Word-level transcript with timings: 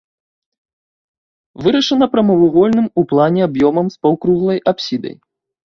Вырашана 1.65 2.09
прамавугольным 2.15 2.87
у 3.03 3.05
плане 3.13 3.41
аб'ёмам 3.49 3.85
з 3.95 4.03
паўкруглай 4.07 4.59
апсідай. 4.75 5.15